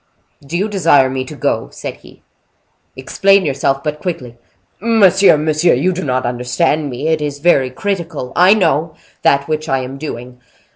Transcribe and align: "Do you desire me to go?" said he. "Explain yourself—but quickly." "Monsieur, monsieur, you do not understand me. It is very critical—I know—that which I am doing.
"Do 0.43 0.57
you 0.57 0.67
desire 0.67 1.11
me 1.11 1.23
to 1.25 1.35
go?" 1.35 1.69
said 1.69 1.97
he. 1.97 2.23
"Explain 2.95 3.45
yourself—but 3.45 3.99
quickly." 3.99 4.35
"Monsieur, 4.79 5.37
monsieur, 5.37 5.75
you 5.75 5.93
do 5.93 6.03
not 6.03 6.25
understand 6.25 6.89
me. 6.89 7.07
It 7.09 7.21
is 7.21 7.37
very 7.37 7.69
critical—I 7.69 8.55
know—that 8.55 9.47
which 9.47 9.69
I 9.69 9.81
am 9.81 9.99
doing. 9.99 10.41